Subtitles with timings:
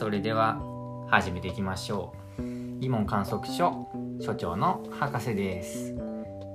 [0.00, 0.58] それでは
[1.10, 2.42] 始めていきましょう。
[2.80, 3.86] 疑問観測所
[4.18, 5.94] 所長の博士です。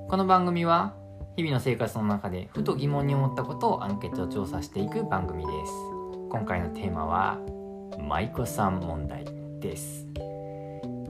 [0.09, 0.95] この番組は
[1.35, 5.71] 日々の生活の中でふと疑問に思ったことをアンケート調査していく番組です。
[6.31, 7.37] 今回のテーマは
[7.99, 9.25] 舞妓さん問題
[9.59, 10.07] です。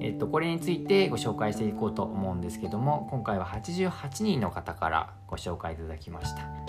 [0.01, 6.64] えっと、これについてご紹介していこうと思うんですけども今回は88人の方からご紹介いただきました。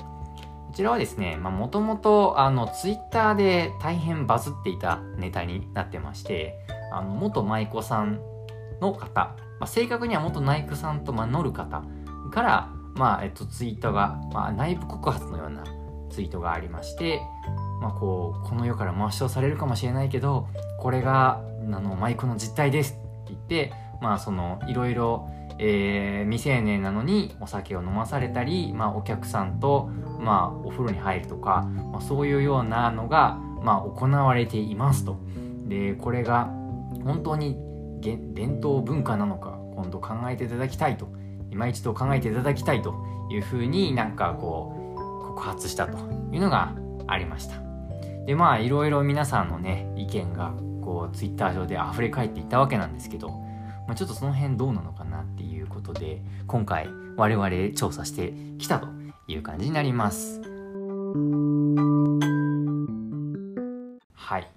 [0.76, 2.36] ちらはですねもともと
[2.78, 6.54] ツイッターで大変バズっていたネタになってまして
[6.92, 8.20] あの元舞妓さん
[8.82, 11.82] の方、まあ、正確には元ナイクさんと名乗る方
[12.30, 15.64] から、まあえっと、ツイートが、まあ、内部告発のような
[16.10, 17.22] ツイートがありまして、
[17.80, 20.46] まあ、こうこの世から抹消されるかもしれないけど
[20.78, 35.18] これがあの舞妓の実態ですって言ってまあそのいろいろ、えー、未成年なのにお酒を飲まされたり、まあ、お客さんと、まあ、お風呂に入るとか、まあ、そういうようなのが、まあ、行われていますと。
[35.66, 36.50] でこれが
[37.04, 37.56] 本当に
[38.00, 41.08] 伝統文化なのか今度考えていただきたいと
[41.50, 42.94] 今一度考えていただきたいと
[43.30, 45.98] いうふうになんかこう告発したと
[46.32, 46.74] いうのが
[47.06, 47.56] ありました。
[48.26, 53.45] でまあいろいろ皆さんのね意見がこうツイッター上で溢れ返っていたわけなんですけど、
[53.86, 58.88] まあ、ちょっとその辺どうなのかなっていうことで今回我々調査してきたと
[59.28, 60.40] いう感じになります。
[64.14, 64.50] はい。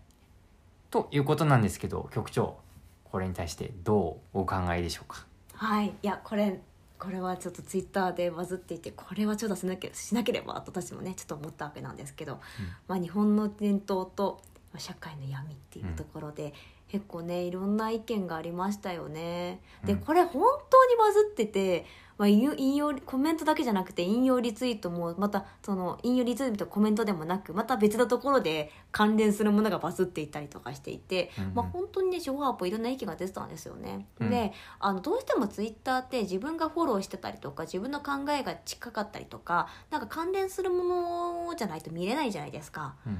[0.89, 2.57] ということなんですけど局長
[3.03, 5.25] これに対してどうお考えでしょうか？
[5.53, 6.59] はいいやこれ
[6.97, 12.39] これはちょっとツイッターでバズっていてこれはちょっとしなけしなければと私もねちょっと思ったわけなんですけど、うん、
[12.88, 14.41] まあ、日本の伝統と
[14.77, 16.52] 社会の闇っていうところで、うん、
[16.90, 19.62] 結構ねいろんな意見がありましたよね。
[19.86, 21.86] でこれ本当にバズってて、
[22.18, 34.08] まあ、引用コメントだけじゃなくて引用リツイートもまたその引用リツイートコメントでもなくまた別のところで関連するものがバズっていったりとかしていて、うん、まあ、本当にね四方八方いろんな意見が出てたんですよね。
[34.19, 42.96] うん、であのどうしてもツイッターって自分がフォローしてたりとか自分の考えが近かったりとかなんか関連するものじゃないと見れないじゃないですか。
[43.06, 43.19] うん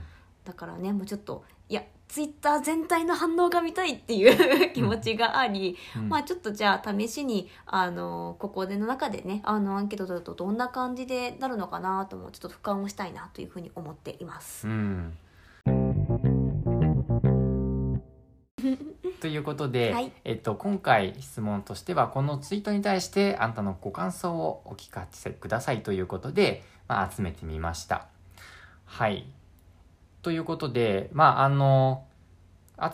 [0.50, 4.36] だからねもうちょっといやツイッター全体の反応が見たいっていう
[4.74, 14.68] 気持ちがあり、うん、まあちょっとじゃあ試しにあのここでの中でねあのアンケートだとどんな感じでなるのかなともちょっと俯瞰をしたいなというふうに思っています。
[14.68, 15.16] うん。
[19.22, 28.08] ということで、はい、えっと、今回質問としてはこのツイートに対してあんたのご感想をお聞かせくださいということで、まあ、集めてみました。
[28.86, 29.28] はい
[30.22, 32.06] ということで、まあ、あの、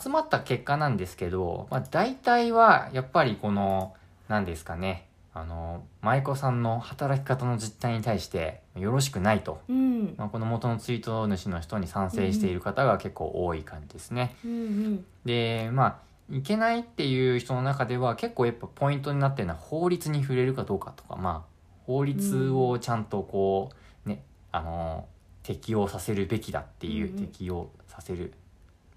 [0.00, 3.94] 集まった結果なんですけど、まあ、大体は、やっぱりこの、
[4.28, 14.34] 何ですかね、あの、舞妓さんの働き方の実態に対して、よろしくないと、うん、まあ、この元のツイート主の人に賛成している方が結構多い感じですね。
[14.44, 15.96] うんうん、で、まあ、
[16.30, 21.50] いけないっていう人の中では結構やっぱポイントになってるのは法律に触れるかどうかとか、まあ、
[21.86, 23.70] 法律をちゃんとこ
[24.04, 24.22] う、ね、
[24.52, 25.06] あの、
[25.46, 28.32] 適用させるべきだっていう、うん、適用させる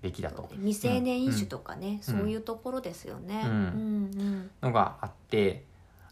[0.02, 0.50] べきだと。
[0.54, 3.44] 未成年飲酒とかね、うん、そういうところですよね。
[3.46, 5.64] うん、のがあって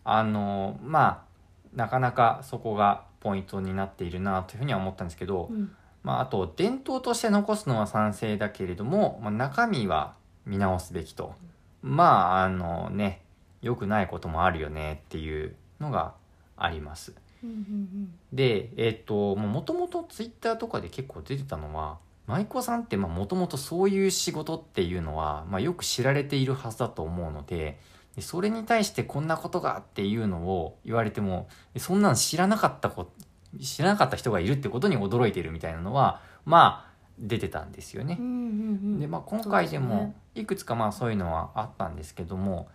[0.03, 1.25] あのま
[1.73, 5.49] あなかなかそこがポイントになっているなというふうには思ったんですけど、
[6.03, 10.13] まあ、あと伝統として残すのは賛成だけれども、まあ、中身は
[10.45, 11.33] 見直すべきと。
[11.81, 13.23] まああのね
[13.63, 16.13] 良くないこともあるよねっていうのが
[16.57, 17.15] あります。
[18.33, 21.97] でえっ、ー、ともともとツイッターとかで結構出てたのは
[22.27, 27.79] 舞妓さんってもともとそういう仕事っていうのは、まあ、よく知られているはずだと思うので
[28.15, 31.47] でそれに対してこんなことがっていうのを言われても
[31.77, 33.11] そんなの知らなかったこ
[33.61, 38.15] 知らなかった人がいるってことに驚いてるみたいなのはまあ出てたんですよね。
[38.99, 42.69] でまあ今回でもいくつかまあそういうのはあったんですけども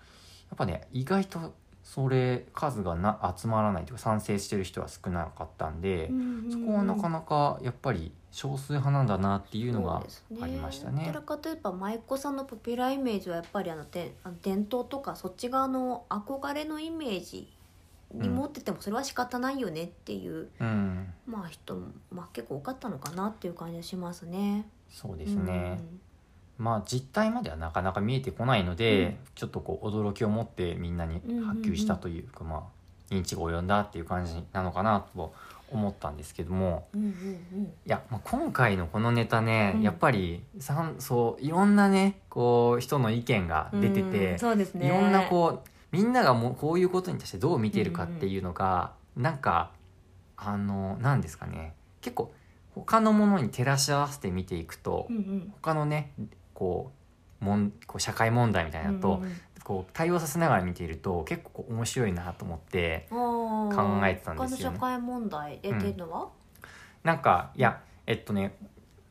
[0.50, 6.10] やっぱね意外とそれ数がな集まらないというか賛成してる人は少なかったんで、
[6.50, 10.02] そこはなかなかやっぱり少数派なんだなっていうのが
[10.40, 11.04] ありましたね。
[11.04, 17.52] どちらかといえば舞妓さんのポピュラーイメージはやっぱりあのであの伝統とかそっち側の憧れのイメージ
[18.12, 24.66] に持っててもそれは仕方ないよねっていう、うん、まあ人も、まあ、結構多かったのかなっていう感じがしますね。
[24.88, 26.00] そうですね、うん
[26.62, 32.62] まあ実態まではなかなか見えてこないので、うん、ちょっとこう驚きを持ってみんなに発給したというか、まあ
[33.12, 35.34] 認知が及んだっていう感じなのかなと
[35.72, 49.20] 思ったんですけども、うんうんうん、いや、まあ、今回のこのネタね、うん、やっぱりさんそういろんなねこう人の意見が出てて、そうですね、いろんなこうみんながもうこういうことに対してどう見てるかっていうのが、うん。
[49.20, 49.72] うん、なんか
[50.36, 51.74] あの何ですかね。
[52.00, 52.32] 結構
[52.74, 56.12] 他のものに照らし合わせて見ていくと、うんうん、他のね
[56.54, 56.92] こ
[57.40, 59.32] うもんこう社会問題みたいなのと、うんうん。
[59.64, 64.76] こう対応させながら見ていると結構こう面白いなと思って考考えてたんですよね。
[64.76, 66.28] 社会問題え、うんっていうのは？
[67.04, 68.56] なんかいやえっとね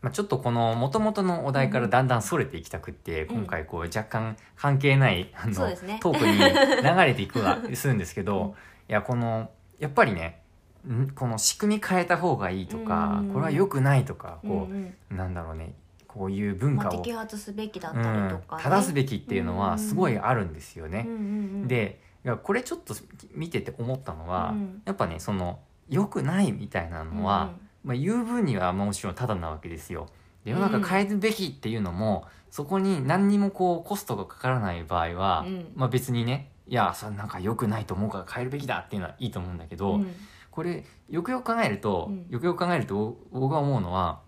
[0.02, 3.36] まあ、ちょっとこの元々のお題からだんだんそれていきたくって、うん。
[3.38, 6.00] 今回こう若干関係ないあの、ね。
[6.02, 8.50] トークに流れていくは するんですけど、うん。
[8.50, 8.54] い
[8.90, 10.42] やこのやっぱりね
[10.86, 13.30] んこの仕組み変えた方がいいとか、うん。
[13.30, 14.68] これは良くないとかこ
[15.12, 15.76] う、なんだろうね
[16.13, 18.63] こういう文まあ、化を、摘発すべきだっうたりとんか、ね。
[18.63, 21.06] 正すべきっていうのはすごいあるんですよね。
[21.08, 21.22] うんうんう
[21.63, 22.02] ん、で
[22.44, 22.94] これちょっと
[23.34, 24.81] 見てて思ったのは、うん。
[24.84, 25.60] やっぱねその
[25.90, 27.54] 良くないみたいなのは、
[27.84, 30.08] まあ、言う分にはもちろんただなわけですよ。
[30.44, 35.72] で世の中変えるべきっていうのも、そこに何にもこうコストがかからない場合は、うん。
[35.75, 40.13] まあ、別にねいやそれなんか良くないと思うから変えるべきだっていうのはいいと思うんだけど、うん。
[40.52, 42.28] これよくよく考えると、うん。
[42.30, 44.19] よくよく考えると僕が思うのは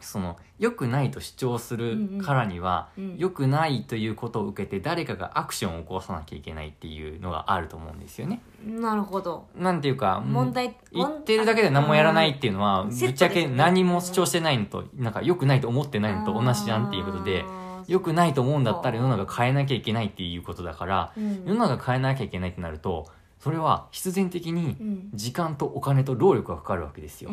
[0.00, 3.16] その良くないと主張するからには、うん。
[3.16, 8.42] 良くないということを受けて誰かがアクションを起こさなきゃいけないっていうのがあると思うんですよね。
[8.66, 9.46] なるほど。
[9.56, 12.98] なんていうか、うん問題言ってるだけで何もやらないっていうのはうん。
[12.98, 17.44] ぶっちゃけ何も主張してないのとなんか良くないと思ってないのと同じじゃんっていうことで
[17.86, 21.44] 良くないと思うんだったら世の中変えなきゃいけないっていうことだからうん。
[21.46, 23.06] 世の中変えなきゃいけないってなると
[23.40, 25.10] それは必然的にうん。
[25.14, 27.30] 時間とお金と労力がかかるわけですよ。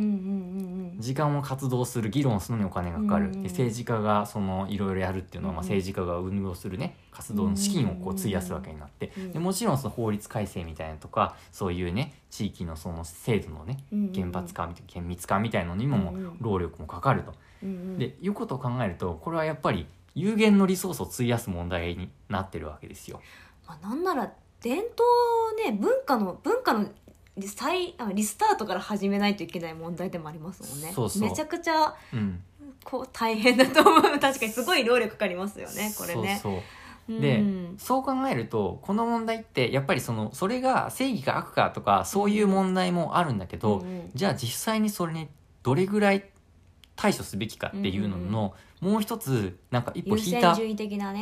[0.99, 9.11] 時間を活動する議論するのにお金がかかる、で政治家がそのいろいろやるっていうのは、まあ、うん政治家が運用するね活動の資金をこう費やすわけになって。
[9.17, 9.31] うん。
[9.33, 17.33] でもちろんその法律改正みたいなのとかそういうね地域のその制度のねうん厳罰化厳密化みたいのにも労力もかかると。
[17.97, 23.21] でいうことを考えるとこれはやっぱり有限のリソースを費やす問題になってるわけですよ。
[23.67, 24.31] まあ、なんなら
[24.65, 24.89] 伝統
[25.63, 26.87] ね文化の文化の
[27.37, 30.91] リ再あリスタートから始めないといけない問題でもありますもんね。
[30.91, 31.21] そうそう。
[31.21, 32.41] めちゃくちゃうん、
[32.83, 34.01] こう大変だと思う。
[34.19, 36.39] 確かにすごい労力かかりますよねこれね。
[36.41, 37.13] そうそう。
[37.13, 37.21] うん。
[37.21, 37.43] で
[37.77, 44.11] そう考えるとこの問題ってやっぱりそのそれが正義か悪かとかそういう問題もあるんだけど、うんうん。
[44.15, 45.27] じゃあ実際にそれに
[45.61, 46.25] どれぐらい
[46.95, 50.55] 対処すべきかっていうのの、もう一つなんか一歩優引いた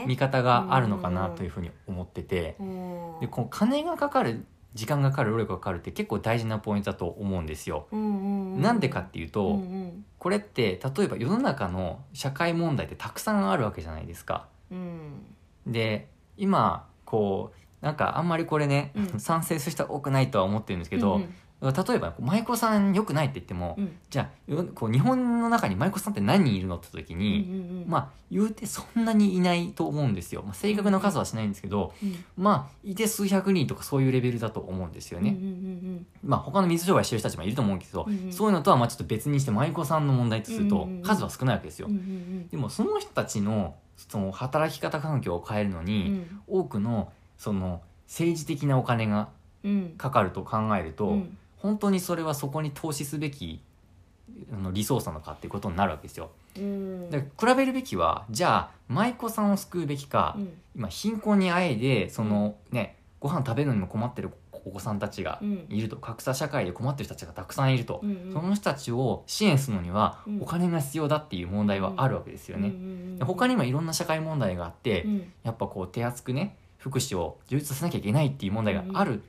[0.05, 7.87] 見方があるのかなというふうに思ってて、うんでこの金がかかる時間がかかる労力がかかるって結構大事なポイントだと思うんですよ。
[7.91, 8.61] うんうんうん。
[8.61, 10.05] なんでかっていうと、うんうん。
[10.17, 14.47] これって例えば世の中の社会問題ってたくさんあるわけじゃないですか。
[14.71, 15.23] うん。
[15.67, 19.19] で今こうなんかあんまりこれね、うん。
[19.19, 21.33] 賛成する人は多くないとは思ってるんですけど、うん
[21.71, 23.95] 例えば舞妓さん良くないって言っても、うん。
[24.09, 27.87] じゃあよこう日本の中に舞妓さんって何人いるのって時うんに、うんうん。
[27.87, 32.25] まあ言うてそんなにいないと思うんですよ、まあ、正確な数はしないんですけど、うん。
[32.37, 38.33] まあいて数百人とかそういうレベルだと思うんですよね、うんうんまあ他の水商売してる人たちもいると思うんですけど、うんうん。
[38.33, 41.03] そういうのとはまあちょっと別にして舞妓さんの問題とするとうんうんうん。
[41.03, 46.41] 数は少ないわけですよ、うんうんでもその人たちのその働き方環境を変えるのうに、ん。
[46.47, 49.29] 多くのその政治的なお金が
[49.63, 49.93] うん。
[49.97, 53.61] かかると考えると、うん本当にそれはそこに投資すべき
[54.51, 56.31] あのリソースなのかっていうことになるわけですよ。
[56.57, 57.09] うん。
[57.09, 60.53] で比べるべきはじゃあ舞妓さんを救うべきか、うん。
[60.75, 64.31] 今貧困にあえいでそのねご飯食べるのにも困ってる
[64.65, 65.65] お子さんたちがうん。
[65.69, 68.33] いると格差社会で困ってる人たちがたくさんいると、うんうん。
[68.33, 70.41] その人たちを支援するのにはうん。
[70.41, 72.67] お金が必要だっていう問題はあるわけですよね。
[72.67, 75.33] うんうんで他にもいろんな社会問題があって、うん。
[75.43, 79.23] やっぱこう手厚くね福祉を充実させなきゃいけないっていう問題がある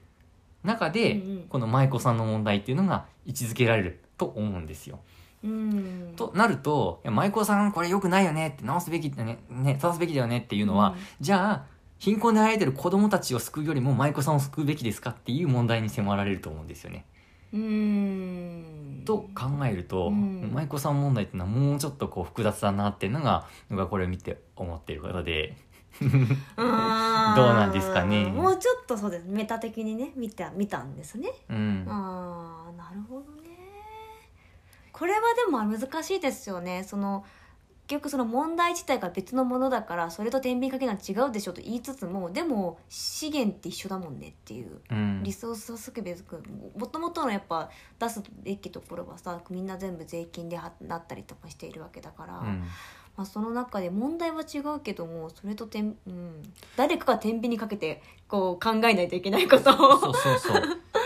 [0.64, 4.98] 中で、うんうんこの舞妓さんの問題っていうのが位置づけられると思うんですよ。
[5.44, 11.64] うんとなると「いや舞妓さんこれ良くないよね」って直すべきだねね正すべきだよねっていうのは、じゃあ
[11.98, 17.04] 貧困であえてる子供たちを救うよりも舞妓さんを救うべきですかっていう問題に迫られると思うんですよね。
[17.52, 25.56] うんと考えると、うん舞妓さん問題っていうのはもうちょっとこう複雑だなっていうのが僕はこれを見て思っていることで。
[26.00, 28.26] どうなんですかね。
[28.26, 29.24] もうちょっとそうです。
[29.26, 31.30] メタ的にね見た見たんですね。
[31.48, 31.86] うん。
[31.88, 33.50] ああなるほどね。
[34.92, 36.84] これはでも難しいですよね。
[36.84, 37.24] その
[37.86, 45.22] 結局その問題自体が別のものだからそれと天秤かけな違うでしょと言いつつもでも資源って一緒だもんねっていううん。
[45.22, 46.42] リソースをすくべく
[46.78, 52.64] もともとのやっぱ出すべきところはさみんな全部税金ではなったりとかしているわけだから、うん
[53.16, 56.42] まあ、その中で問題は違うけどもそれとてん、うん、
[56.76, 59.70] 誰かが天秤にかけてこう考えないといけないこと。
[59.70, 60.62] をそうそうそう。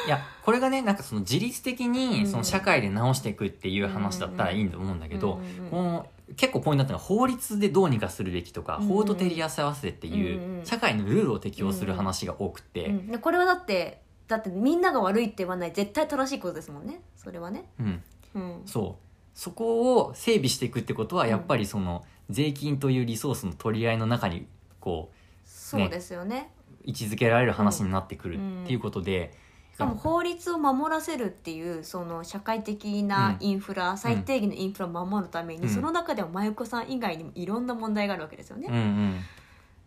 [0.07, 1.93] いやこれがねなんかその自律的うん。
[1.93, 5.71] にその社会で直していくっていう話だったらいいと思うんだけど、うんうんうん。
[5.71, 13.09] この結構ポイントだったのは法律でどうにかするべきとか、うんうん法と照り合わせっていう、うんうん社会のルールを適用する話が多くて、うん。
[13.09, 17.01] でこれはだってだってみんなが悪いって言わない絶対正しいことですもんね。
[17.17, 18.03] それはね、うん。
[18.35, 19.08] うん、そう
[19.39, 24.49] そこを整備していくってことはやっぱりその税金というリソースの取り合いの中に
[24.81, 25.13] こ
[25.45, 26.51] そうですよね。
[26.85, 29.33] う位置づけられる話になってくるっていうことで、
[29.75, 35.69] しかも法律を守らせるっていうその社会的なインフラ、最低限のインフラを守るために、うん。
[35.69, 38.67] その中でも真由子さん以外にもいろんな問題があるわけですよね。
[38.69, 39.21] うんうん。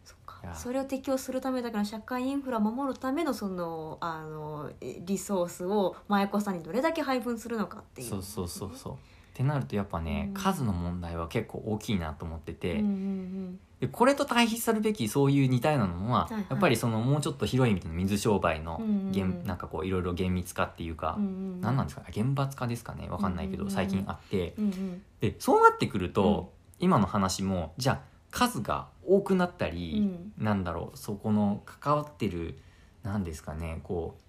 [0.05, 0.39] そっか。
[0.46, 0.55] いや。
[0.55, 8.08] それを適用するためだけの社会インフラを守るためのそのあのえリソースを真由子さんにどれだけ配分するのかっていう。
[8.08, 8.98] そうそうそうそう
[9.31, 10.41] ってなるとやっぱね、うん。
[10.41, 16.45] 数の問題は結構大きいなと思ってて、うんうんでこれと対比さるべきそういう似たようなのは、はいはい。
[16.51, 21.61] やっぱりそのもうちょっと広い意味での水商売のうんうん厳、なんかこういろいろ厳密化っていうか、うんうんうん。
[21.61, 23.75] 何なんですかね厳罰化ですかねわかんないけど、うんうんうん。
[23.75, 24.53] 最近あって。
[24.59, 25.01] うんうん。
[25.19, 30.31] でそうなってくると、今の話もじゃあ数が多くなったうり、ん。
[30.38, 32.59] なんだろうそこの関わってる
[33.01, 34.21] 何ですかねこう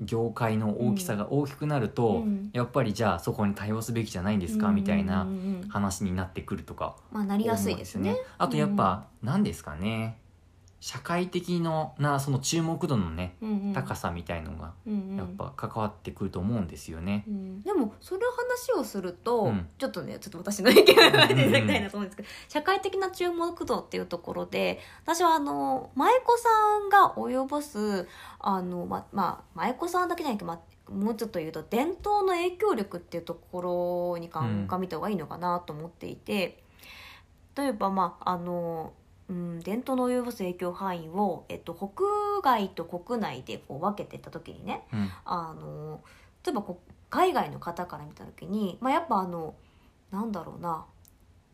[0.00, 2.50] 業界の大きさが大きくなると、うん。
[2.52, 5.26] やっぱりじゃあそこに対応すべきじゃないんですか、みたいな
[5.68, 8.16] 話になってくるとかまあなりやすいですね。
[8.38, 10.18] あとやっぱ何ですかね
[10.86, 13.72] 社会的のなその注目度のねうんうん。
[13.72, 15.16] 高さみたいのがうんうん。
[15.16, 17.24] やっぱ関わってくると思うんですよね。
[17.26, 17.62] うん。
[17.62, 19.66] でもそれを話をすると、うん。
[19.78, 28.06] ちょっとねちょっと私の意見を言わせていただきたいなと思うんですけど、社会的な注目度っていうところで私はあの舞妓さんが及ぼす
[28.38, 36.62] あのままあ舞妓さんだけじゃなくて、まあ、もうちょっと言うと伝統の影響力っていうところに鑑みた方がいいのかなと思っていて、
[37.56, 38.92] 例えばまああの
[39.28, 41.90] うん、伝統の及ぼす影響範囲を、えっと、国
[42.42, 45.10] 外と国内でこう分けていった時にねうん。
[45.24, 46.00] あの
[46.44, 49.54] 例えばこう海外の方から見た時に、まあ、やっぱあの
[50.12, 50.84] なんだろうな、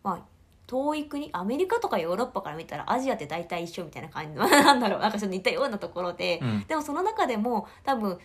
[0.03, 0.19] まあ、
[0.67, 6.65] 遠い国アメリカとかヨーロッパから見たらアジアって大体一緒みたいな感じの なんだろうなんかちょっと似たようなところで、うん。
[6.67, 8.19] でもその中でも多分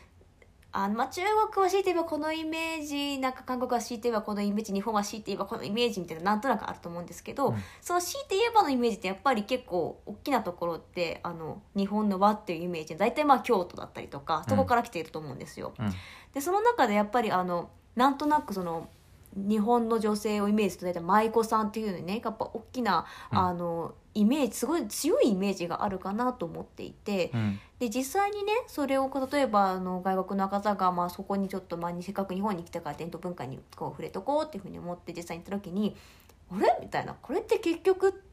[0.84, 15.74] あまあ、中国は強いて言えばこのイメージなんか韓国は強いて言えばこのイメージ日本は強いて言えばこのイメージみたいななんとなくあると思うんですけど、うんその強いて言えばのイメージってやっぱり結構大きなところってあの日本の和っていうイメージ大体まあ京都だったりとかそこから来ていると思うんですよ。
[15.80, 15.94] うん
[16.34, 18.90] でその中でやっぱりあのなんとなくその
[19.36, 27.32] 日本の女性をイメージすると大体舞妓さんっていうのにねやっぱ大きな、うんあのイメージすごい強いイメージがあるかなと思っていて。
[27.34, 35.96] うんで実際にねそれを例えばあの外国の方が、まあ、そこにちょっと、まあ、せっかく日本に来たから伝統文化にこう触れとこうっていうふうに思って実際に行った時に
[36.52, 38.24] 「あれ?」みたいなこれって結局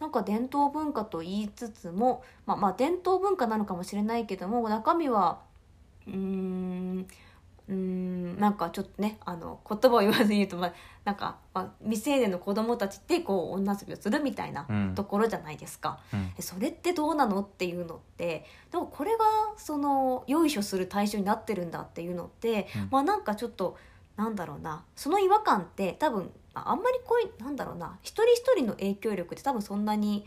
[0.00, 5.40] なんか伝統文化と言いつつも、まあ、まあ伝統文化なのかもしれないけども中身は
[6.06, 7.06] うーん
[7.68, 10.72] うーんなんかちょっとねあの言葉を言わずに言うと、まあ、
[11.04, 14.94] なんか、まあ、未成年の子供たちってこう女遊びをするみたいなうん。
[14.94, 15.98] ところじゃないですか。
[16.12, 16.32] うん。
[16.38, 19.24] えそれってどうなのっていうのってでもこれが
[19.56, 22.88] そのよいしょする対象になってるんだっていうのって、うん。
[22.90, 23.76] まあなんかちょっと
[24.16, 30.24] なんだろうなその違和感って多分ああんまりこういうなんだろうな一人一人の影響力って多分そんなに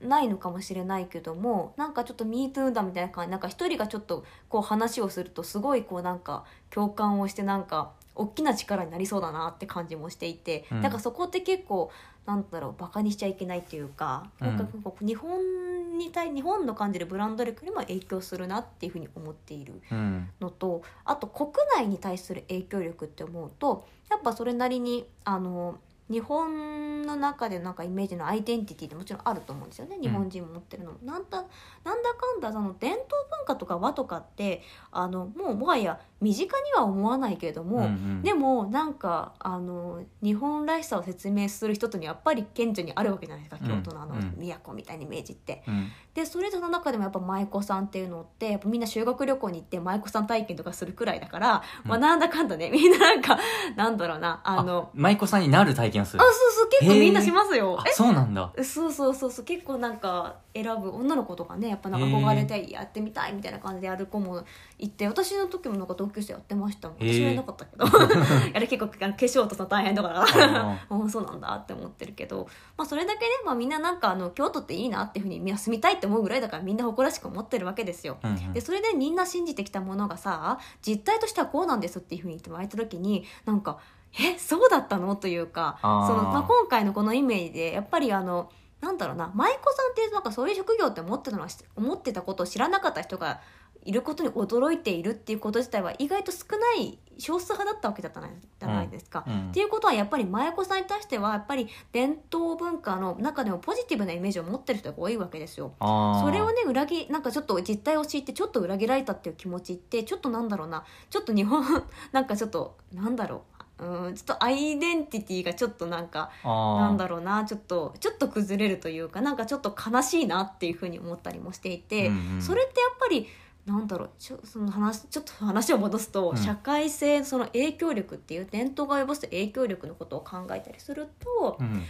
[0.00, 3.30] ないのかもしれないけどもなんかちょっと「MeToo だ」みたいな感じ。
[3.30, 10.82] なんか一人がちょっとこう話をするとすごいこうなんか共感をしてなんか大きな力になりそうだなって感じもしていて、うん。
[10.82, 11.90] だからそこって結構
[12.24, 14.56] なんだろうバカにしちゃいけないっていうか、うん。
[14.56, 20.28] なんか日本に対日本の感じるブランド力にも影響するなっていうふうに思っているうん。
[20.40, 25.78] のとあと国内に対する影響力って思うとやっぱそれなりにあの
[26.10, 29.98] 日本の中でなんかイメージのアイデンティティってもちろんあると思うんですよね。
[30.00, 31.44] 日本人も持ってるのも、なんだ
[31.84, 38.22] なんだかんだその伝統文化とか和とかってあのもうもはや身近には思わないけれども、うんうん。
[38.22, 43.58] でもなんかあの日本らしさを説明する人とにやっぱり顕著にあるわけじゃないですか。
[43.62, 43.82] うん。
[43.82, 44.34] 京都のあのうん。
[44.38, 45.62] 都みたいなイメージって。
[45.66, 53.38] うんでそれでその中でもやっぱ舞妓さんっていうのってやっぱみんな修学旅行に行って舞妓さん体験とかするくらいだから、うんまあなんだかんだねみんななんか
[53.76, 56.22] なんだろうなあの舞妓さんになる体験をする。
[56.22, 57.78] あそうそう結構みんなしますよ。
[57.78, 58.52] あそうなんだ。
[58.56, 64.44] えそうそうそうそう結構なんか選ぶ女の子とかねやっぱなんか憧れたいやってみたいみたいな感じでやる子も
[64.78, 66.96] いて私の時もなんか同級生やってましたもん。
[66.98, 67.84] 私はやらなかったけど。
[68.54, 70.20] あれ結構化粧とさ大変だから。
[70.20, 78.18] あああ そうなんだって思ってるけど、まあ、それだけね、まあ、みんななんかあの京都っていいなっていうふうにみんな住みたいって思うぐらいだからみんな誇らしく思ってるわけですよ。
[78.22, 78.52] ーうんうん。
[78.52, 83.78] でそれでみんな信じてきたものがさ実態としてはこうなんですっていうふうに言ってもらえた時になんか
[84.18, 85.16] えそうだったの？
[85.16, 93.40] というかその、まあ、今回のこのイメージでやっぱりあのなんだろうな舞妓さんっていうなんかそういう職業って思ってたのは思ってたことを知らなかった人が
[93.86, 99.24] いることに驚いているっていうこと自体は意外と少ない少数派だったわけだったじゃないですか。
[99.26, 99.48] うん。
[99.50, 105.72] っていうことはやっぱり舞妓さんに対してはやっぱり伝統文化の中でもポジティブなイメージを持ってる人が多いわけですよ。
[105.78, 111.64] それをね裏切なんかちょっと実態を知ってちょっと裏切られたっていう気持ちってちょっとなんだろうなちょっと日本
[112.12, 122.42] なんかちょっとなんだろううんちょっとアイデンティティがちょっとなんかなんだろうなちょっとちょっと崩れるというかなんかちょっと悲しいなっていうふうに思ったりもしていて、うんうん。
[122.42, 123.28] それってやっぱり
[123.66, 126.36] なんだろうちょその話ちょっと話を戻すと、うん。
[126.36, 131.82] 社会性その影響力っていう伝統が及ぼす影響力のことを考えたりすると、うん。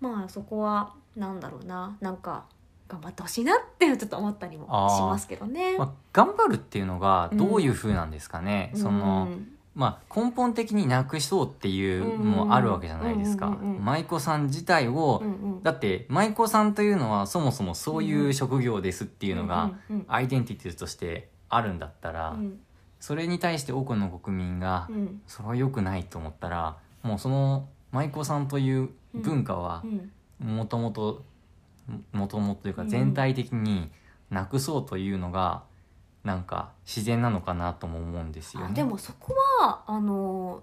[0.00, 2.46] まあそこはなんだろうななんか
[2.88, 5.76] 頑張ってほしいなってちょっと思ったりもしますけどね。
[5.78, 15.62] まあ、頑張るっていうのがどういう風なんですかね、その、うんまあ、根本的になくしそうっていうのもあるわけじゃないですか、舞妓さん自体を、うんうん。
[15.62, 19.70] だって舞妓さんというのはそもそもそういう職業ですっていうのが
[20.08, 22.58] アイデンティティとしてあるんだったら、うん。
[22.98, 24.88] それに対して多くの国民が
[25.28, 29.84] それは良くないと思ったらもうその舞妓さんという文化は
[30.40, 30.56] うん。
[30.56, 31.24] もともと
[32.12, 33.92] もともとというか全体的に
[34.28, 35.62] なくそうというのが
[36.28, 38.68] なんか自然なのかなとも思うんですよね。
[38.70, 40.62] あでもそこはあの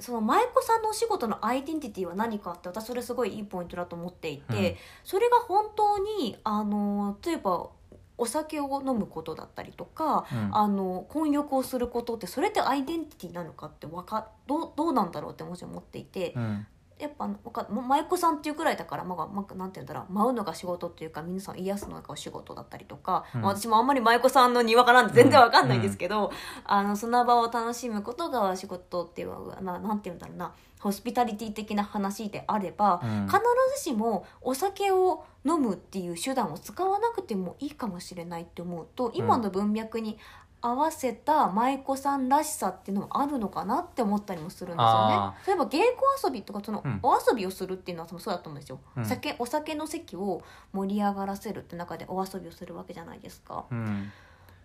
[0.00, 4.76] その舞妓さんのお仕事のアイデンティティは何かって私それすごいいいポイントだと思っていて、うん。
[5.04, 7.68] それが本当にあの例えば
[8.16, 10.56] お酒を飲むことだったりとか、うん。
[10.56, 16.66] あの混浴をすることってそれってアイデンティティなのかってわかどうどうなんだろうってもちろん思っていて、うん
[16.98, 20.12] やっぱわか舞妓さんっていうくらいだから、まあまあ、なんて言うんだろう。
[20.12, 23.40] 舞うのが仕事っていうか皆さん癒すのがお仕事だったりとか、うん。
[23.42, 26.32] まあ私もあんまり舞妓さんのにわかなんで全然わかんないんですけど、
[26.64, 30.54] あのその場を楽しむことがお仕事っていうななんて言うんだろうな。
[30.78, 33.26] ホスピタリティ的な話であれば、うん。
[33.26, 33.38] 必
[33.76, 40.18] ずしもお酒を飲むっていう手段を使わなくてもいいかもしれないって思うと今の文脈に
[40.66, 45.14] 合わせた舞妓さんらしさっていうのもあるのかなって思ったりもするんですよね。
[45.14, 45.34] あ。
[45.46, 45.82] 例えば稽古
[46.24, 46.98] 遊びとかそのうん。
[47.02, 49.04] お遊びをするっていうのは多分そうだと思うんですよ、うん。
[49.04, 50.42] 酒お酒の席を
[50.72, 53.66] 盛り上がらせるって中でお遊びをするわけじゃないですか。
[53.70, 54.10] うん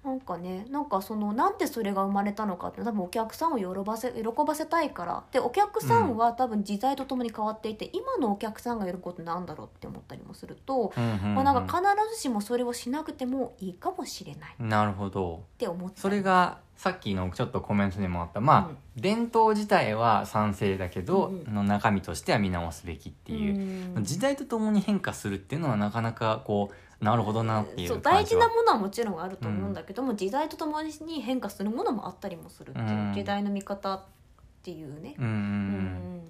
[0.03, 5.23] なんかねなんかそのなんでそれが生まれたのかって多分お客さんを喜ばせ喜ばせたいから。
[5.31, 14.55] でお客さんは多分時代とともに変わっていて、今のお客さんが喜ぶことなんだろうって思ったりもすると、うんうんうんまあ、なんか必ずしもそれをしなくてもいいかもしれない。
[14.61, 15.43] っなるほど。
[15.57, 15.95] て思った。
[15.95, 18.41] りそれがさっきのちょっとコメントにもあった。
[18.41, 18.77] まあ、うん。
[18.95, 21.53] 伝統自体は賛成だけど、うんうん。
[21.53, 24.03] の中身としては見直すべきっていう、うん。
[24.03, 28.41] 時代とともに変化するっていうのはなかなかこうなるほどなっていそうう感じは。
[28.41, 34.01] 大事なものはもちろんあると思うんだけども、時代とともに変化するものもあったりもするっていう、うん時代の見方っ
[34.63, 35.15] ていうね。
[35.17, 36.21] うんうんううんん。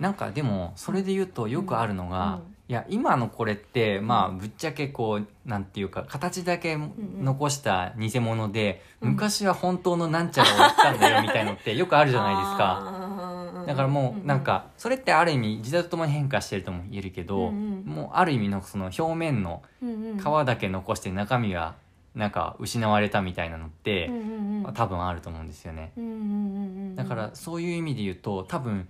[0.00, 2.52] なんかでもそれで言うとよくあるのが、うん。
[2.68, 6.78] いや今のこれってまあぶっちゃけこうなんていうか形だけ
[7.20, 13.41] 残した偽物で、うん昔は本当のなんちゃらを言ったんだよみたいのってよくあるじゃないですか。
[13.52, 17.94] かだからもうなんかそれってある意味時代とともに変化してるとも言えるけど、うんうん。
[17.94, 21.74] もうある意味のその表面の皮だけ残して中身が
[22.14, 24.10] なんか失われたみたいなのって、
[24.74, 25.92] 多分あると思うんですよね。
[26.94, 28.88] だからそういう意味で言うと多分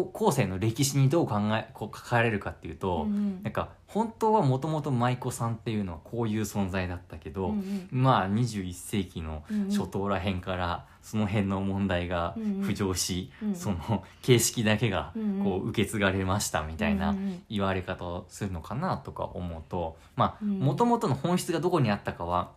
[0.00, 3.06] 後世の歴史にどう考えこう書かれるかっていうと、
[3.42, 7.54] なんか本当はもともと舞妓さんっていうのはこういう存在だったけど、
[7.90, 15.44] まあ21世紀の初頭らへんからその辺の問題が浮上し、うんその形式だけがうんうん。
[15.44, 20.58] こう受け継がれましたみたいなうんうん言われ方をするのかなとか思うとまあうん。
[20.58, 22.52] もともとの本質がどこにあったかは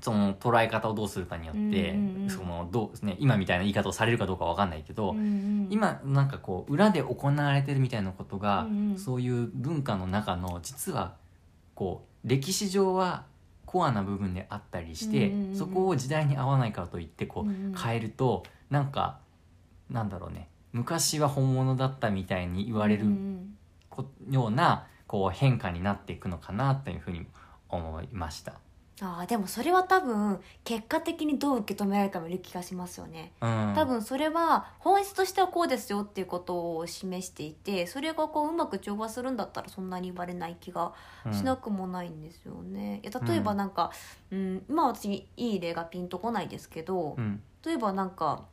[0.00, 1.64] その捉え方をどうするかによって、う
[1.96, 2.30] んうんうん。
[2.30, 8.98] そのどうね、今みたいな言い方をされるかどうかわかんないけど、今今なんかこう裏で行われてるみたいなことが、うんうん。
[8.98, 11.14] そういう文化の中の実は
[11.74, 13.24] こう歴史上は
[13.66, 19.18] コアな部分であったりして、うんうんうんそこを時代に合わないからといってこう、うんうん変えるとなんか
[19.90, 20.48] なんだろうね。
[20.72, 23.06] 昔は本物だったみたいに言われる
[23.88, 27.26] こようなこう変化になっていくのかなというふうに
[27.68, 28.52] 思いました。
[29.00, 33.32] あーでもそれは多分結果的にどう受け止められるかもいる気がしますよね。
[33.40, 40.92] うん、多分それは本質としてはこうですよっていうことを示していてそれがこううまく調和するんだったらそんなに言われない気が
[41.32, 43.00] しなくもないんですよね。
[43.02, 43.90] いや例えばなんか、
[44.30, 48.44] うん今私いい例がピンとこないですけど、うん例えばなんか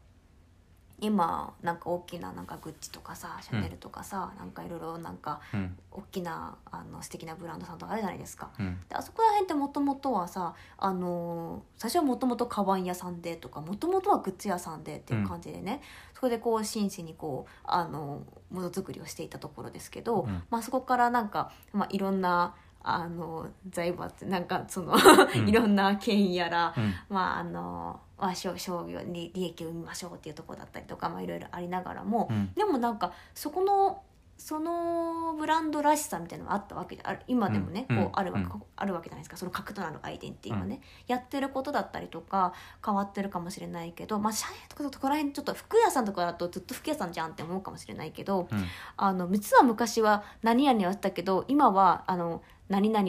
[1.00, 5.78] 今なんか大きななんかグッチとかさシャネルとかさ、なんかいろいろなんかうん。
[5.92, 8.50] 大きなあの素敵なブランドさんとかあるじゃないですか。
[8.60, 8.78] うん。
[8.90, 15.82] であそこら辺ってもともとはさ、あのー最初はもともとカバン屋さんでとかもともとはグッズ屋さんでっていう感じでね、
[16.14, 20.44] そこでこう真摯にこうあのものづくりをしていたところですけど、うん。
[20.50, 25.48] まあ、そこからなんか、まあ、いろんなあの財閥なんかその、うん。
[25.48, 26.94] いろんな権威やら、うん。
[27.10, 32.54] まああのまあ商商業に利益を生みましょうっていうところだったりとか、まあ、いろいろありながらも、うん。
[32.56, 34.01] でもなんかそこの
[34.38, 37.97] そのブランドらしさみたいなのがあったわけである今でもね、うん。
[37.97, 38.63] こうあるわ,、うん。
[38.75, 39.38] あるわけじゃないですか。
[39.38, 42.54] その核となるアイデンティティはね、やってることだったりとか
[42.86, 48.65] 変わってるかもしれないけどまあ社員とかとこら辺ちょっと服屋さんとかだとずっと服屋さんじゃんって思うかもしれないけどうん。
[48.97, 53.08] あの実は昔は何々やってたけど今はあの何々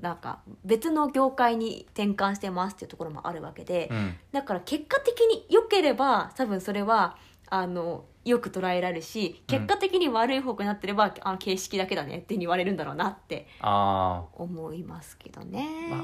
[0.00, 4.16] なんか別の業界に転換してますっていうところもあるわけで、うん。
[4.32, 7.16] だから結果的に良ければ多分それは
[7.48, 15.66] あのよく捉えられるし結果的に悪い方向になってれば、あの形式だけだねって言われるんだろうなってああ思いますけどね。
[15.90, 16.02] ま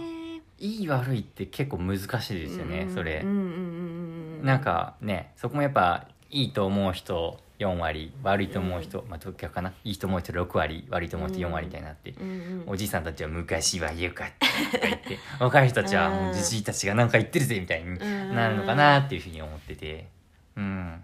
[0.59, 2.05] いい悪いって結構難し
[2.37, 3.42] いですよね、うんそれうんうんうん
[4.40, 4.44] うん。
[4.44, 12.64] なんかねそこもやっぱいいと思う人4割悪いと思う人、まあどっちかな、いいと思う人6割悪いと思う人4割みたいになって、うんうん。
[12.66, 17.99] おじさんたちは昔はよかったとか言って若い人たちはもうじじいたちがなんか言ってるぜみたいに
[18.35, 20.09] なるのかなっていうふうに思ってて。
[20.57, 21.03] うん。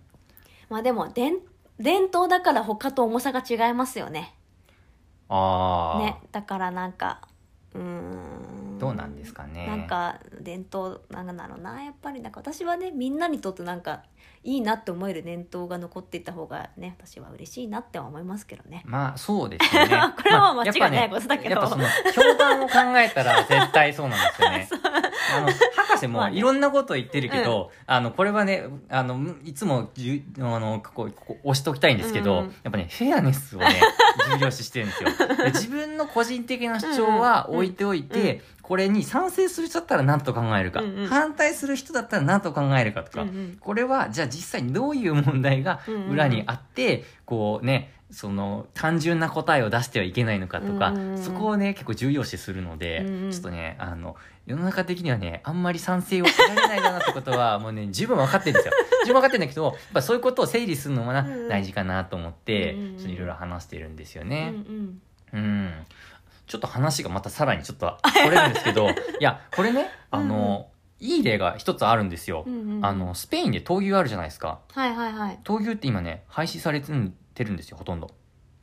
[0.71, 1.39] まあでも伝
[1.79, 4.35] 伝統だから他と重さが違いますよね。
[5.29, 6.17] ああ、ね。
[6.33, 7.21] だからなんか
[7.75, 8.36] うーん
[8.79, 9.67] どうなんですかね。
[9.67, 11.83] なんか伝統なんだろうな。
[11.83, 14.03] やっぱりなんか私はねみんなにとってなんか
[14.43, 18.83] いいなって思える伝統が残っていった方がね私は嬉しいなっては思いますけどね。
[18.87, 20.01] まあそうですよね。
[20.17, 21.61] これは間違いまあないことだけど。
[21.61, 24.69] やっぱ,、ね、やっぱその評判を考えたら絶対そうなんですよね
[25.35, 32.55] あの博士もいろんなこと言ってるけど、あのこれはねあのいつもじゅあのここここ押しておきたいんですけど、うん。
[32.63, 33.81] やっぱねフェアネスをね
[34.39, 35.11] 重要視してるんですよ。
[35.37, 38.29] で自分の個人的な主張は置いておいて、うん。
[38.29, 41.07] うんこれに賛成する人だったら何と考えるか、うんうん。
[41.07, 43.57] 反対する人だったら何と考えるかとか、うんうん。
[43.61, 45.79] これはじゃあ実際にどういう問題が
[46.11, 51.17] 裏にあって、こうねその単純な答えを出してはいけないのかとか、うん。
[51.17, 53.31] そこをね結構重要視するので、うんうん。
[53.31, 58.73] ちょっとねあの世の中的にはねあんまり賛成を得られないだなってことは もうね十分分かってるんですよ。
[59.05, 61.33] 十分分かってるんだけどやっぱそういうことを整理するのもな、うん。
[61.33, 64.55] うん大事かなと思って、うんうんちょっといろいろ話してるんですようんね。
[64.55, 65.01] うん。
[65.33, 65.73] うん。
[66.47, 70.69] ちょっと話がまたさらにちょっとこれるんですけど いやこれねあの、
[71.01, 72.45] いい例が一つあるんですよ。
[72.47, 72.87] うんうんうん。
[72.87, 74.61] あのスペインで闘牛あるじゃないですか。
[74.73, 75.39] はいはいはい。
[75.43, 76.93] 闘牛って今ね廃止されて
[77.45, 78.11] るんですよほとんど。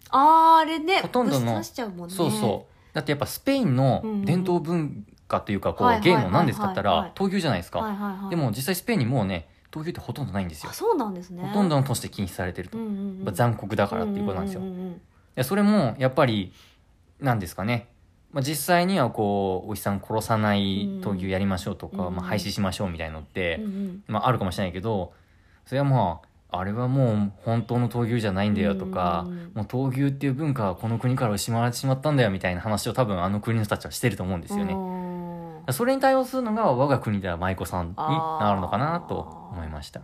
[0.09, 1.63] あーあれねほとんどのね。
[1.63, 2.95] そうそう。
[2.95, 4.25] だってやっぱスペインのうんうん。
[4.25, 6.23] 伝統文化というかこう、はいはいはいはい。
[6.23, 10.69] 芸能なんですかって言ったはいら闘牛じゃないですか、でも実際スペインにもうね闘牛ってほとんどないんですよ。
[10.69, 11.43] あそうなんですね。
[11.43, 12.85] ほとんどの都市で禁止されてると、うん
[13.25, 15.01] うん残酷だからっていうことなんですよ、いうんうん
[15.37, 15.43] うん。
[15.43, 16.53] それもやっぱり
[17.19, 17.87] なんですかね、
[18.31, 25.13] まあ、実際にはこうおじさん殺さない闘牛やりましょうとか、うんまあ、廃止しましょうみたいのって、うんうんまあ、あるかもしれないけど
[25.65, 34.73] それはまああれはもう本当の闘牛じゃないんだよとか、うんもう闘牛っていう文化はこの国から失われてしまったんだよみたいな話を多分あの国の人たちはしてると思うんですよね。
[35.67, 40.01] うんそれに対応するのが我が国では舞妓さんになるのかなと思いました。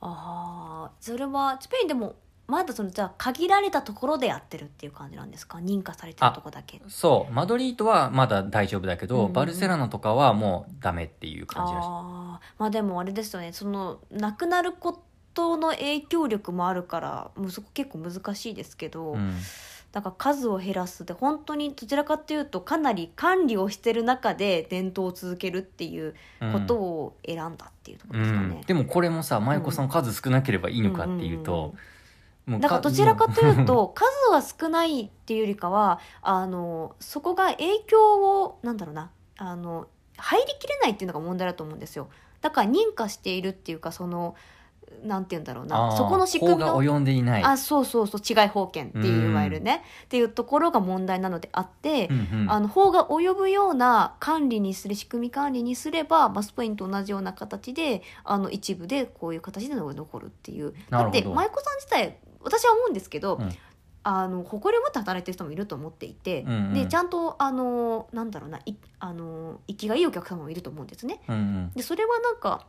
[0.00, 5.58] ああそれはスペインでもまだそのじゃあ限られたところでやってるっていう感じなんですか？
[5.58, 6.80] 認可されてるとこだけ。
[6.88, 13.52] そう、マドリードはまだ大丈夫だけど、うんバルセロナとかはもうダメっていう感じらしまあでもあれですよね。
[13.52, 15.02] その亡くなるこ
[15.34, 19.34] との影響力もあるからもうそこ結構難しいですけど、うん
[19.92, 26.14] だから数を減らすで本当にどちらかというとかなり管理をしてる中で伝統を続けるっていう
[26.52, 28.46] ことを選んだっていうところですかね。
[28.46, 28.60] うん。
[28.62, 31.74] でもこれもさ舞妓さん数少なければいいのかっていうと、
[32.46, 42.08] もうだからどちらかというと数は少ないっていうよりかはあのそこが影響をなんだろうなあの入りきれないっていうのが問題だと思うんですよ。
[42.40, 44.34] だから認可しているっていうかその
[45.04, 47.42] なんて言うんだろうあなーそこの仕組みの及んでいない。
[47.42, 48.20] あそうそうそう。
[48.20, 49.60] 違い法権っていういわゆる。
[49.60, 52.50] ねっていうところが問題なのであって、うんうん。
[52.50, 60.74] あの法が及ぶような管理にする仕組み管理にすればマスポインと同じような形であの一部でこういう形で残るっていう。
[60.90, 63.50] だって舞妓さん自体私は思うんですけど、うん。
[64.04, 66.74] あの誇りを持って働いてる人もいると思っていて、うんうん。
[66.74, 71.20] でちゃんとあのなんだろうないあの生きがいいお客様もいると思うんですね。
[71.28, 71.72] うん。
[71.74, 72.66] でそれはなんか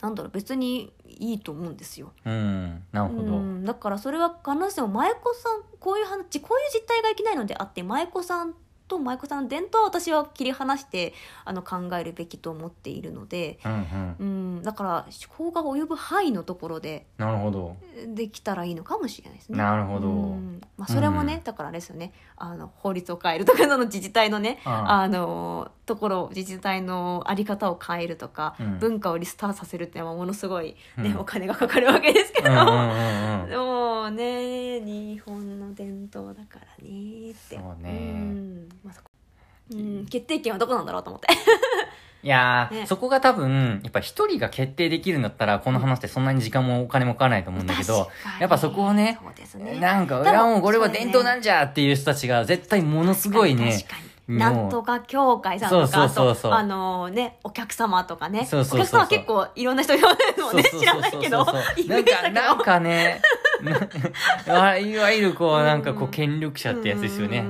[0.00, 2.12] なんだろう別にいいと思うんですよ。
[2.24, 8.54] うんうんなるほど、うん、だからそれは必ずしも舞妓さんこういう話こういう実態がいけないのであって舞妓さん
[8.88, 11.12] と舞妓さんの伝統は私は切り離して
[11.44, 14.16] あの考えるべきと思っているので、うんうん。
[14.18, 14.24] う
[14.60, 17.76] ん、だから法が及ぶ範囲のところでなるほど。
[18.14, 19.58] できたらいいのかもしれないですね。
[19.58, 20.08] なるほど。
[20.08, 20.60] うん。
[20.76, 22.12] まあ、それもね、うんだからあれですよね。
[22.36, 25.08] あの法律を変えるとかその自治体のね ああ。
[25.08, 28.78] のところ自治体のあり方を変えるとか、うん。
[28.78, 31.18] 文化をリスタートさせるっていうのはものすごい、ねうん。
[31.18, 33.48] お金がかかるわけですけど、うんうんうんうん。
[33.50, 37.56] でもね日本の伝統だからねって。
[37.56, 37.90] そうね。
[37.92, 38.28] ん。
[38.28, 38.77] まあそこ
[39.70, 39.74] う。
[39.74, 41.32] ん決定権はどこなんだろうと思って。
[41.32, 41.36] い
[42.26, 42.86] いやー、ね。
[42.86, 48.08] そこが多分、やっぱ一人が決定できるんだったら、この話ってそんなに時間もお金もかからないと思うんだけど、
[48.40, 49.18] やっぱそこをね
[49.58, 49.78] ね。
[49.78, 53.84] なんか、いやもうこれは伝統なんじゃっていう人たちが絶対ものすごいね
[54.26, 58.44] なんとか協会さんとかそうそうあのねお客様とかね。
[58.44, 60.02] そうそうお客様は結構いろんな人いる
[60.36, 63.22] のね知らないけどなんか、なんかね、
[64.46, 66.04] ないわゆるこう、なんかこうん。
[66.06, 67.42] う、権力者ってやつですよね。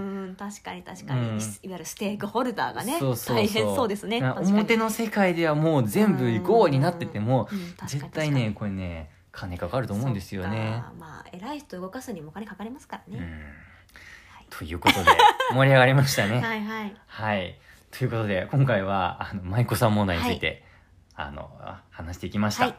[0.46, 1.36] うんうんうん確かに確かに、うん。
[1.36, 3.36] いわゆるステークホルダーがねそうそうそう。
[3.36, 4.20] 大変そうですね。
[4.20, 4.52] な確かに。
[4.58, 7.58] 表の世界ではもう全部 GO になっててもうん。
[7.72, 10.82] 確かに絶対ねこれね金かかると思うんですよね。
[10.82, 10.92] そっか。
[10.98, 14.58] まあ偉い人動かすにもお金かかりますからね、うん。
[14.58, 15.10] ということで
[15.54, 16.40] 盛り上がりましたね。
[16.40, 16.96] はいはい。
[17.06, 17.58] はい。
[17.90, 20.64] ということで今回はあの舞妓さん問題について、
[21.14, 22.74] あのあ話していきました、はい。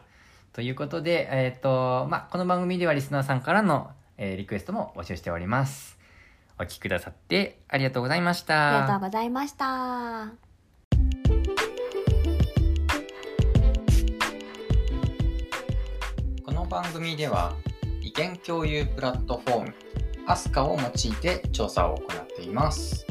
[0.52, 5.99] ということでえっ、とまあこの番組ではリスナーさんからの、えーリクエストも募集しております
[6.60, 10.28] お聞きくださってありがとうございましたありがとうございました
[16.44, 17.56] この番組では
[18.02, 19.74] 意見共有プラットフォーム
[20.26, 23.04] アスカを用いて調査を行っています。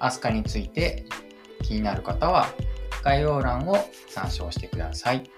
[0.00, 1.06] アスカについて
[1.62, 2.46] 気になる方は
[3.02, 5.30] 概要欄を参照してください。